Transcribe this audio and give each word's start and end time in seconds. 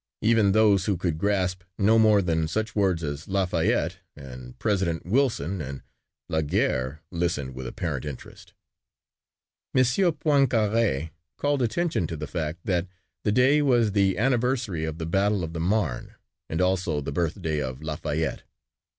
Even 0.23 0.51
those 0.51 0.85
who 0.85 0.97
could 0.97 1.19
grasp 1.19 1.61
no 1.77 1.99
more 1.99 2.23
than 2.23 2.47
such 2.47 2.75
words 2.75 3.03
as 3.03 3.27
"Lafayette" 3.27 3.97
and 4.15 4.57
"President 4.57 5.05
Wilson" 5.05 5.61
and 5.61 5.83
"la 6.27 6.41
guerre" 6.41 7.03
listened 7.11 7.53
with 7.53 7.67
apparent 7.67 8.03
interest. 8.03 8.55
M. 9.75 9.83
Poincaré 9.83 11.11
called 11.37 11.61
attention 11.61 12.07
to 12.07 12.17
the 12.17 12.25
fact 12.25 12.61
that 12.65 12.87
the 13.23 13.31
day 13.31 13.61
was 13.61 13.91
the 13.91 14.17
anniversary 14.17 14.85
of 14.85 14.97
the 14.97 15.05
Battle 15.05 15.43
of 15.43 15.53
the 15.53 15.59
Marne 15.59 16.15
and 16.49 16.61
also 16.61 16.99
the 16.99 17.11
birthday 17.11 17.61
of 17.61 17.83
Lafayette. 17.83 18.41